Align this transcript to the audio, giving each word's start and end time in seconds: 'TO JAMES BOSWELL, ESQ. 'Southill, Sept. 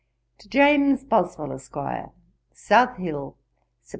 'TO 0.39 0.49
JAMES 0.49 1.03
BOSWELL, 1.03 1.51
ESQ. 1.51 1.75
'Southill, 2.55 3.35
Sept. 3.35 3.35